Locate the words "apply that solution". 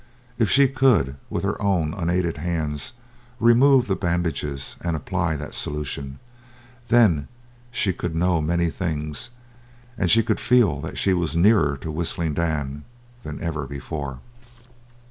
4.95-6.17